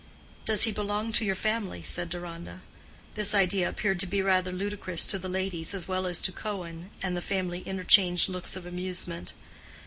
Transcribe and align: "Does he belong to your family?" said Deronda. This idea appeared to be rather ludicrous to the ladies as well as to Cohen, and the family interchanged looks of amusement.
"Does 0.45 0.63
he 0.63 0.71
belong 0.71 1.11
to 1.13 1.23
your 1.23 1.35
family?" 1.35 1.83
said 1.83 2.09
Deronda. 2.09 2.61
This 3.13 3.35
idea 3.35 3.69
appeared 3.69 3.99
to 3.99 4.07
be 4.07 4.19
rather 4.23 4.51
ludicrous 4.51 5.05
to 5.05 5.19
the 5.19 5.29
ladies 5.29 5.75
as 5.75 5.87
well 5.87 6.07
as 6.07 6.23
to 6.23 6.31
Cohen, 6.31 6.89
and 7.03 7.15
the 7.15 7.21
family 7.21 7.59
interchanged 7.67 8.27
looks 8.27 8.55
of 8.55 8.65
amusement. 8.65 9.33